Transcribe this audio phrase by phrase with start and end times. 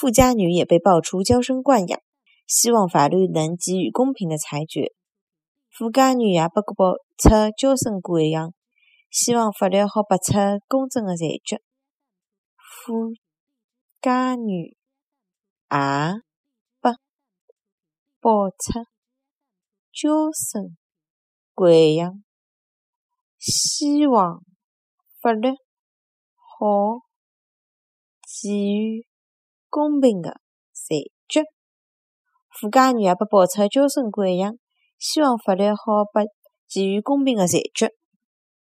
[0.00, 2.00] 富家女也被爆出娇生惯养，
[2.46, 4.94] 希望法律能给予公平的裁决。
[5.68, 8.54] 富家女也被爆出娇生惯养，
[9.10, 10.32] 希望法律好拨出
[10.66, 11.60] 公正的裁决。
[12.56, 13.12] 富
[14.00, 14.74] 家女
[15.68, 16.22] 也
[16.80, 16.90] 被
[18.20, 18.86] 爆出
[19.92, 20.78] 娇生
[21.52, 22.24] 惯养，
[23.38, 24.42] 希望
[25.20, 25.50] 法律
[26.36, 27.02] 好
[28.24, 29.09] 给予
[29.70, 30.40] 公平的
[30.72, 30.96] 裁
[31.28, 31.44] 决。
[32.50, 34.54] 富家女也被爆出娇生惯养，
[34.98, 36.24] 希望法律好拨
[36.68, 37.94] 给予公平的裁决。